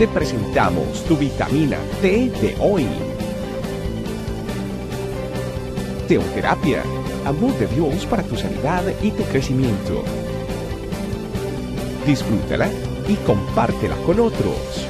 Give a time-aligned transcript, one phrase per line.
[0.00, 2.86] te presentamos tu vitamina T de hoy.
[6.08, 6.82] Teoterapia,
[7.26, 10.02] amor de Dios para tu sanidad y tu crecimiento.
[12.06, 12.70] Disfrútala
[13.08, 14.89] y compártela con otros.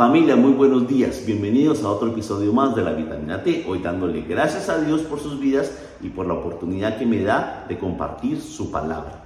[0.00, 1.26] Familia, muy buenos días.
[1.26, 3.66] Bienvenidos a otro episodio más de la vitamina T.
[3.68, 7.66] Hoy dándole gracias a Dios por sus vidas y por la oportunidad que me da
[7.68, 9.22] de compartir su palabra.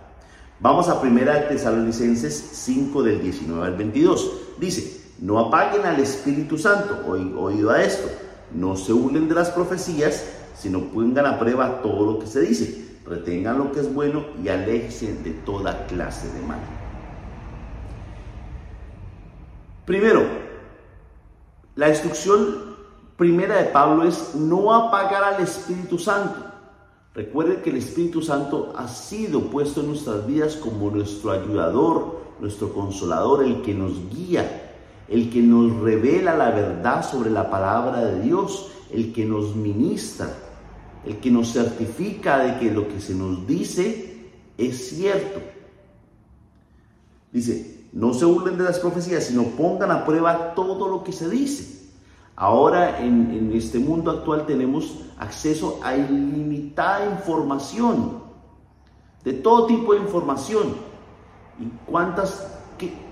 [0.58, 4.32] Vamos a primera Tesalonicenses 5 del 19 al 22.
[4.58, 7.04] Dice, no apaguen al Espíritu Santo.
[7.06, 8.08] Oído a esto.
[8.52, 12.98] No se burlen de las profecías, sino pongan a prueba todo lo que se dice.
[13.06, 16.58] Retengan lo que es bueno y aléjense de toda clase de mal.
[19.84, 20.43] Primero,
[21.76, 22.74] la instrucción
[23.16, 26.44] primera de Pablo es no apagar al Espíritu Santo.
[27.14, 32.72] Recuerde que el Espíritu Santo ha sido puesto en nuestras vidas como nuestro ayudador, nuestro
[32.72, 34.72] consolador, el que nos guía,
[35.08, 40.28] el que nos revela la verdad sobre la palabra de Dios, el que nos ministra,
[41.04, 45.40] el que nos certifica de que lo que se nos dice es cierto.
[47.32, 51.30] Dice, no se burlen de las profecías, sino pongan a prueba todo lo que se
[51.30, 51.92] dice.
[52.34, 58.24] Ahora en, este mundo actual tenemos acceso a ilimitada información,
[59.22, 60.74] de todo tipo de información.
[61.60, 62.44] ¿Y cuántas,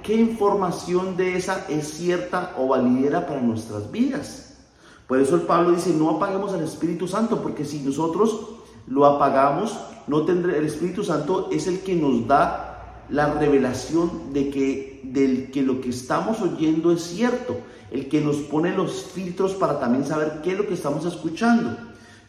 [0.03, 4.59] qué, información de esa es cierta o validera para nuestras vidas?
[5.07, 8.49] Por eso el Pablo dice, no apaguemos al Espíritu Santo, porque si nosotros
[8.89, 12.72] lo apagamos, no tendré, el Espíritu Santo es el que nos da
[13.13, 17.59] la revelación de que, del que lo que estamos oyendo es cierto,
[17.91, 21.77] el que nos pone los filtros para también saber qué es lo que estamos escuchando.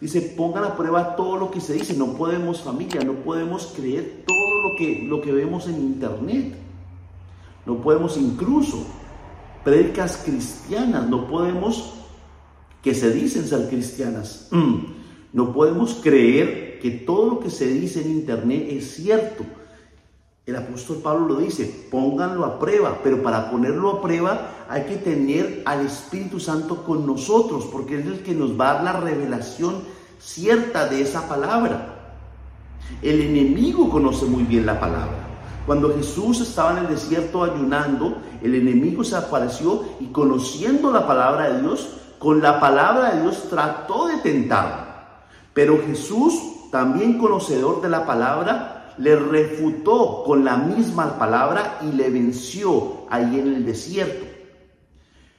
[0.02, 4.26] Dice, pongan a prueba todo lo que se dice, no podemos familia, no podemos creer
[4.28, 6.54] todo lo que, lo que vemos en internet,
[7.66, 8.86] no podemos incluso
[9.64, 11.94] predicas cristianas, no podemos
[12.82, 14.50] que se dicen ser cristianas,
[15.32, 19.46] no podemos creer que todo lo que se dice en internet es cierto
[20.46, 24.98] el apóstol Pablo lo dice, pónganlo a prueba, pero para ponerlo a prueba hay que
[24.98, 28.94] tener al Espíritu Santo con nosotros, porque es el que nos va a dar la
[29.00, 29.84] revelación
[30.20, 32.16] cierta de esa palabra.
[33.02, 35.16] El enemigo conoce muy bien la palabra.
[35.66, 41.54] Cuando Jesús estaba en el desierto ayunando, el enemigo se apareció y conociendo la palabra
[41.54, 41.88] de Dios,
[42.20, 44.92] con la palabra de Dios trató de tentarlo.
[45.54, 46.34] Pero Jesús,
[46.70, 53.40] también conocedor de la palabra, le refutó con la misma palabra y le venció ahí
[53.40, 54.26] en el desierto.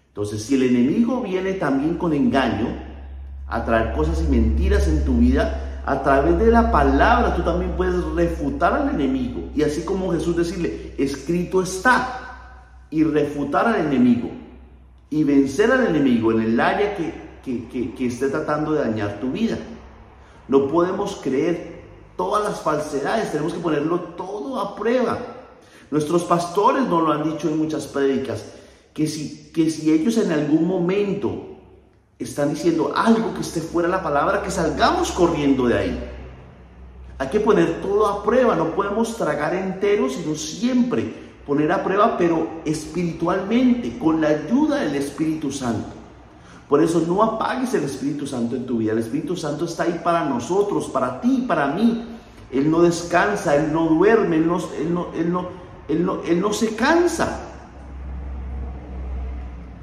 [0.08, 2.68] Entonces, si el enemigo viene también con engaño,
[3.48, 7.72] a traer cosas y mentiras en tu vida, a través de la palabra tú también
[7.72, 9.50] puedes refutar al enemigo.
[9.54, 12.20] Y así como Jesús decirle, escrito está,
[12.90, 14.30] y refutar al enemigo,
[15.10, 17.12] y vencer al enemigo en el área que,
[17.44, 19.58] que, que esté tratando de dañar tu vida.
[20.48, 21.73] No podemos creer
[22.16, 25.18] todas las falsedades, tenemos que ponerlo todo a prueba.
[25.90, 28.44] Nuestros pastores nos lo han dicho en muchas prédicas,
[28.92, 31.54] que si, que si ellos en algún momento
[32.18, 36.10] están diciendo algo que esté fuera de la palabra, que salgamos corriendo de ahí.
[37.18, 42.16] Hay que poner todo a prueba, no podemos tragar enteros, sino siempre poner a prueba,
[42.16, 46.03] pero espiritualmente, con la ayuda del Espíritu Santo.
[46.68, 48.92] Por eso no apagues el Espíritu Santo en tu vida.
[48.92, 52.04] El Espíritu Santo está ahí para nosotros, para ti, para mí.
[52.50, 55.48] Él no descansa, Él no duerme, Él no, él no,
[55.88, 57.50] él no, se cansa.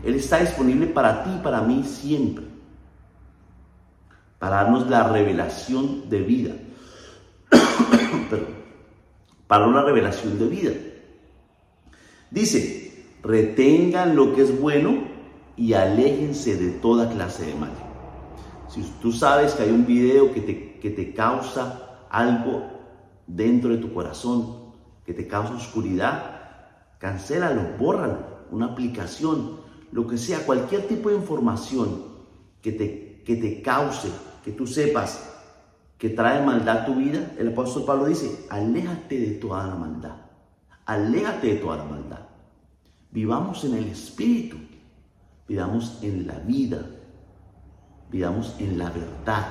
[0.03, 2.45] Él está disponible para ti, para mí siempre.
[4.39, 6.55] Para darnos la revelación de vida.
[9.47, 10.71] Para una revelación de vida.
[12.31, 15.10] Dice, retengan lo que es bueno
[15.55, 17.71] y aléjense de toda clase de mal.
[18.67, 22.63] Si tú sabes que hay un video que te, que te causa algo
[23.27, 24.71] dentro de tu corazón,
[25.05, 26.39] que te causa oscuridad,
[26.99, 28.19] cancélalo, bórralo,
[28.51, 29.59] una aplicación,
[29.91, 32.03] lo que sea, cualquier tipo de información
[32.61, 34.09] que te, que te cause,
[34.43, 35.27] que tú sepas
[36.01, 40.15] que trae maldad a tu vida, el apóstol Pablo dice, aléjate de toda la maldad,
[40.87, 42.21] aléjate de toda la maldad.
[43.11, 44.57] Vivamos en el Espíritu
[45.51, 46.81] vivamos en la vida,
[48.09, 49.47] vivamos en la verdad.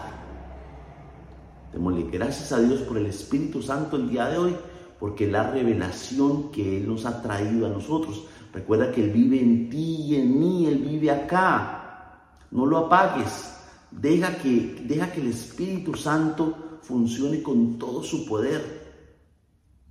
[1.74, 4.56] Démosle gracias a Dios por el Espíritu Santo el día de hoy,
[4.98, 8.24] porque la revelación que Él nos ha traído a nosotros.
[8.50, 12.16] Recuerda que Él vive en ti y en mí, Él vive acá.
[12.50, 13.54] No lo apagues.
[13.90, 18.80] Deja que, deja que el Espíritu Santo funcione con todo su poder.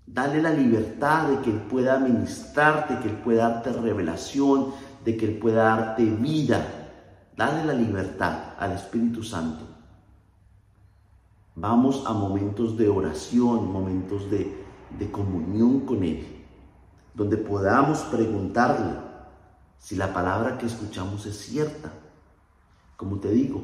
[0.08, 4.74] Dale la libertad de que Él pueda ministrarte, que Él pueda darte revelación,
[5.04, 6.66] de que Él pueda darte vida.
[7.36, 9.66] Dale la libertad al Espíritu Santo.
[11.56, 14.66] Vamos a momentos de oración, momentos de,
[14.98, 16.46] de comunión con Él,
[17.14, 18.98] donde podamos preguntarle
[19.78, 21.92] si la palabra que escuchamos es cierta.
[22.96, 23.62] Como te digo,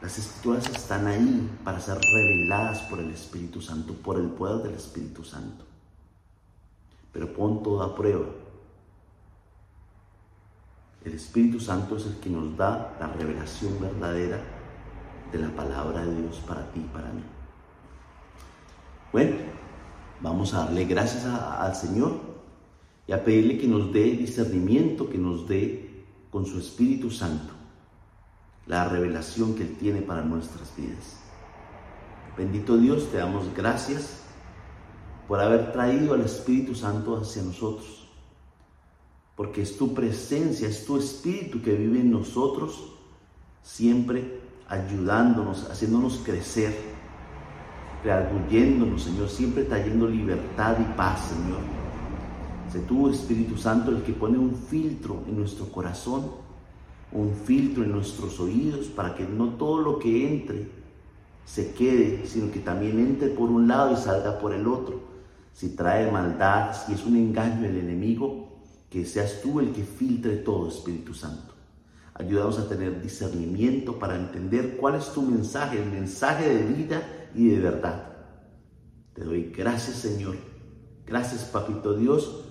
[0.00, 4.74] las escrituras están ahí para ser reveladas por el Espíritu Santo, por el poder del
[4.74, 5.64] Espíritu Santo.
[7.12, 8.26] Pero pon toda prueba.
[11.04, 14.38] El Espíritu Santo es el que nos da la revelación verdadera
[15.32, 17.22] de la palabra de Dios para ti y para mí.
[19.12, 19.36] Bueno,
[20.20, 22.12] vamos a darle gracias al Señor
[23.06, 27.54] y a pedirle que nos dé discernimiento, que nos dé con su Espíritu Santo
[28.66, 31.18] la revelación que Él tiene para nuestras vidas.
[32.36, 34.20] Bendito Dios, te damos gracias
[35.26, 37.99] por haber traído al Espíritu Santo hacia nosotros,
[39.40, 42.92] porque es tu presencia, es tu Espíritu que vive en nosotros,
[43.62, 44.38] siempre
[44.68, 46.76] ayudándonos, haciéndonos crecer,
[48.04, 51.60] rearguyéndonos, Señor, siempre trayendo libertad y paz, Señor.
[52.70, 56.32] Sé tú, Espíritu Santo, el que pone un filtro en nuestro corazón
[57.12, 60.68] un filtro en nuestros oídos para que no todo lo que entre
[61.46, 65.00] se quede, sino que también entre por un lado y salga por el otro.
[65.54, 68.49] Si trae maldad, si es un engaño el enemigo,
[68.90, 71.54] que seas tú el que filtre todo, Espíritu Santo.
[72.14, 77.48] Ayúdanos a tener discernimiento para entender cuál es tu mensaje, el mensaje de vida y
[77.48, 78.12] de verdad.
[79.14, 80.36] Te doy gracias, Señor.
[81.06, 82.44] Gracias, Papito Dios,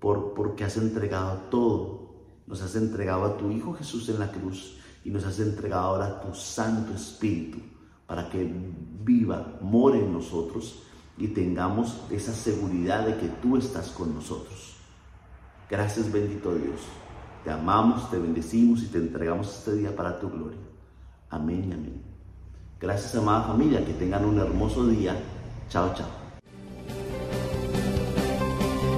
[0.00, 2.04] por porque has entregado todo
[2.46, 6.20] nos has entregado a tu Hijo Jesús en la cruz y nos has entregado ahora
[6.20, 7.58] tu Santo Espíritu
[8.06, 8.50] para que
[9.02, 10.82] viva, more en nosotros
[11.16, 14.73] y tengamos esa seguridad de que tú estás con nosotros.
[15.70, 16.80] Gracias bendito Dios.
[17.44, 20.58] Te amamos, te bendecimos y te entregamos este día para tu gloria.
[21.30, 22.02] Amén y amén.
[22.80, 25.16] Gracias amada familia, que tengan un hermoso día.
[25.68, 26.24] Chao, chao.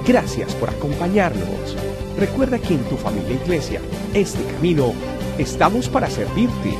[0.05, 1.75] Gracias por acompañarnos.
[2.17, 3.81] Recuerda que en tu familia e iglesia,
[4.13, 4.93] este camino,
[5.37, 6.73] estamos para servirte.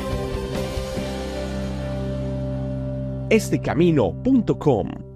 [3.29, 5.06] Estecamino.com